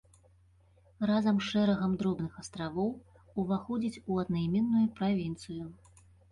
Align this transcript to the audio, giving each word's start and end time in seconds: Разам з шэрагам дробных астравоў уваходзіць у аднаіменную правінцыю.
Разам 1.11 1.35
з 1.41 1.45
шэрагам 1.49 1.91
дробных 1.99 2.33
астравоў 2.43 2.91
уваходзіць 3.45 4.01
у 4.09 4.21
аднаіменную 4.25 4.85
правінцыю. 4.99 5.65